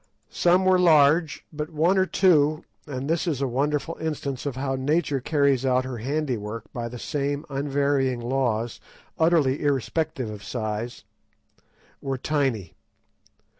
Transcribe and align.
Some 0.31 0.65
were 0.65 0.79
large, 0.79 1.45
but 1.53 1.69
one 1.69 1.95
or 1.95 2.07
two—and 2.07 3.07
this 3.07 3.27
is 3.27 3.39
a 3.39 3.47
wonderful 3.47 3.99
instance 4.01 4.47
of 4.47 4.55
how 4.55 4.73
nature 4.73 5.21
carries 5.21 5.63
out 5.63 5.85
her 5.85 5.99
handiwork 5.99 6.63
by 6.73 6.89
the 6.89 6.97
same 6.97 7.45
unvarying 7.51 8.19
laws, 8.19 8.79
utterly 9.19 9.61
irrespective 9.61 10.31
of 10.31 10.43
size—were 10.43 12.17
tiny. 12.17 12.73